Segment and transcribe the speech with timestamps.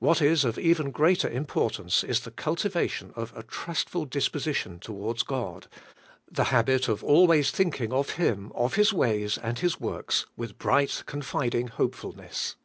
[0.00, 5.68] What is of even greater importance is the cultivation of a trustful disposition towards God,
[6.28, 11.04] the habit of always thinking of Him, of His ways and His works, with bright
[11.06, 12.56] confiding hopefulness.